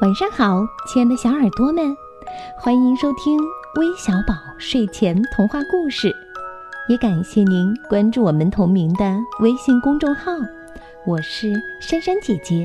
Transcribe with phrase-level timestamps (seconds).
[0.00, 1.96] 晚上好，亲爱的小耳朵们，
[2.56, 3.36] 欢迎收听
[3.74, 6.14] 微小宝睡前童话故事，
[6.88, 10.30] 也感谢您关注我们同名的微信公众号。
[11.04, 12.64] 我是珊珊姐姐。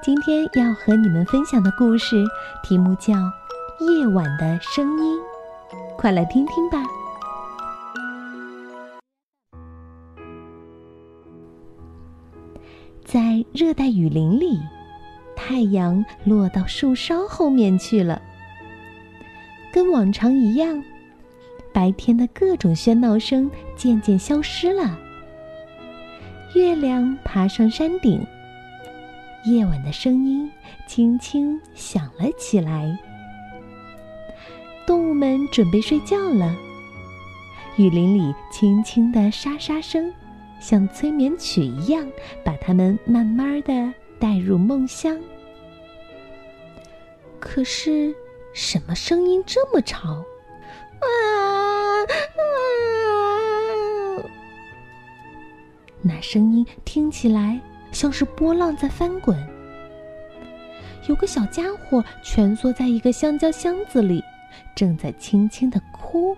[0.00, 2.24] 今天要和你们分享的故事
[2.62, 3.12] 题目叫
[3.80, 5.18] 《夜晚的声音》，
[5.98, 6.82] 快来听听吧。
[13.04, 14.58] 在热带雨林里，
[15.50, 18.22] 太阳落到树梢后面去了。
[19.72, 20.80] 跟往常一样，
[21.72, 24.96] 白天的各种喧闹声渐渐消失了。
[26.54, 28.24] 月亮爬上山顶，
[29.44, 30.48] 夜晚的声音
[30.86, 32.96] 轻轻响了起来。
[34.86, 36.54] 动物们准备睡觉了，
[37.76, 40.12] 雨林里轻轻的沙沙声。
[40.60, 42.06] 像催眠曲一样，
[42.44, 45.18] 把他们慢慢的带入梦乡。
[47.40, 48.14] 可是，
[48.52, 50.08] 什么声音这么吵？
[50.08, 51.06] 啊
[52.36, 52.44] 啊！
[56.02, 57.58] 那声音听起来
[57.90, 59.36] 像是波浪在翻滚。
[61.08, 64.22] 有个小家伙蜷缩在一个香蕉箱子里，
[64.76, 66.36] 正在轻轻的哭，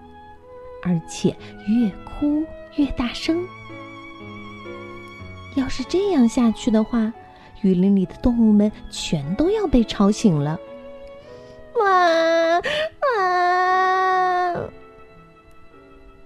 [0.85, 1.37] 而且
[1.69, 2.45] 越哭
[2.77, 3.45] 越大声。
[5.57, 7.13] 要是这样下去的话，
[7.61, 10.59] 雨林里的动物们全都要被吵醒了。
[11.77, 12.61] 哇
[13.17, 14.55] 啊！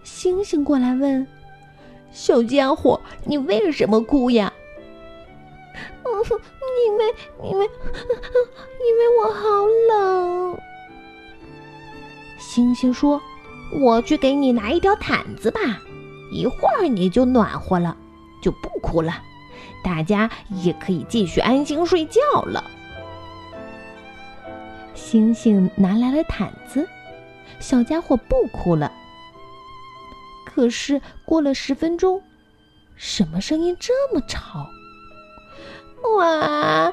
[0.02, 1.26] 星星过来问
[2.10, 4.52] ：“小家伙，你为什么哭呀
[6.04, 6.10] ？”“嗯，
[6.86, 10.58] 因为因为因为我好冷。”
[12.38, 13.20] 星星说
[13.80, 15.60] ：“我去给你拿一条毯子吧，
[16.32, 17.96] 一会儿你就暖和了。”
[18.42, 19.22] 就不哭了，
[19.82, 20.30] 大家
[20.62, 22.62] 也可以继续安心睡觉了。
[24.96, 26.88] 星星拿来了毯子，
[27.60, 28.90] 小家伙不哭了。
[30.44, 32.20] 可是过了十分钟，
[32.96, 34.66] 什么声音这么吵？
[36.16, 36.92] 哇哇！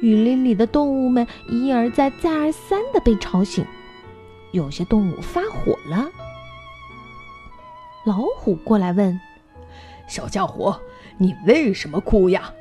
[0.00, 3.64] 雨林里的动物们一而再、再而三的被吵醒，
[4.50, 6.10] 有些动物发火了。
[8.04, 9.20] 老虎过来问
[10.08, 10.80] ：“小家伙，
[11.18, 12.52] 你为什么哭呀？”“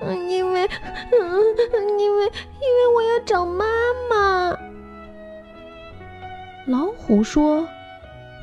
[0.00, 3.64] 嗯，因为，嗯，因为，因为我要找妈
[4.10, 4.56] 妈。”
[6.66, 7.66] 老虎说：“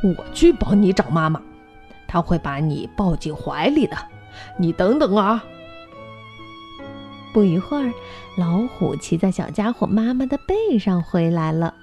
[0.04, 1.42] 我去帮你找妈妈，
[2.08, 3.96] 他会把你抱进怀里的。
[4.58, 5.44] 你等等啊！”
[7.34, 7.92] 不一会儿，
[8.38, 11.74] 老虎骑在小家伙妈妈的背上回来了。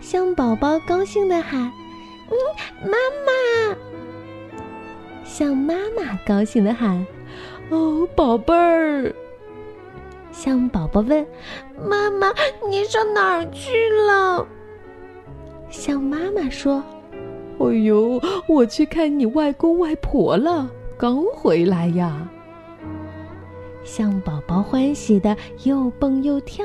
[0.00, 1.72] 象宝宝高兴的喊
[2.30, 2.36] ：“嗯，
[2.84, 3.76] 妈妈！”
[5.24, 7.06] 象妈妈高兴的喊
[7.70, 9.14] ：“哦，宝贝儿！”
[10.32, 11.26] 象宝宝问
[11.88, 12.32] ：“妈妈，
[12.68, 14.46] 你上哪儿去了？”
[15.68, 16.82] 象妈妈说
[17.58, 22.28] ：“哎呦，我去看你外公外婆了，刚回来呀。”
[23.84, 26.64] 象宝宝欢喜的又蹦又跳，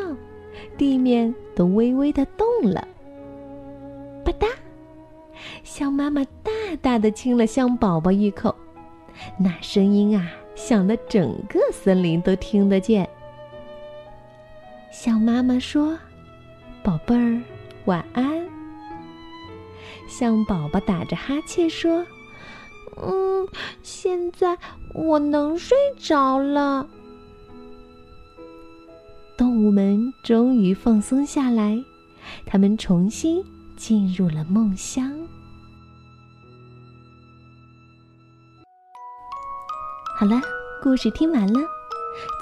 [0.78, 2.86] 地面都微微的动了。
[4.24, 4.48] 吧嗒，
[5.64, 6.52] 象妈妈大
[6.82, 8.54] 大的亲了象宝宝一口，
[9.38, 13.10] 那声音啊，响得整个森林都听得见。
[14.92, 15.98] 象妈妈说
[16.84, 17.42] ：“宝贝儿，
[17.86, 18.48] 晚安。”
[20.08, 22.06] 象宝宝打着哈欠说
[23.02, 23.48] ：“嗯，
[23.82, 24.58] 现在
[24.94, 26.88] 我能睡着了。”
[29.38, 31.84] 动物们终于放松下来，
[32.46, 33.44] 它们重新。
[33.76, 35.12] 进入了梦乡。
[40.16, 40.40] 好了，
[40.82, 41.60] 故事听完了。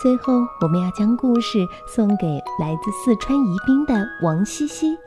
[0.01, 2.27] 最后，我们要将故事送给
[2.59, 4.97] 来自四川宜宾的王西西，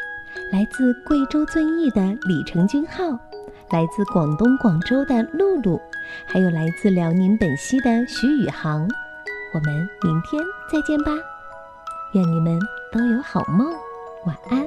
[0.51, 3.05] 来自贵州遵义的李成军浩，
[3.71, 5.79] 来自广东广州的露露，
[6.27, 8.89] 还有来自辽宁本溪的徐宇航。
[9.53, 11.13] 我们明天再见吧，
[12.15, 12.59] 愿你们
[12.91, 13.71] 都有好梦，
[14.25, 14.67] 晚安。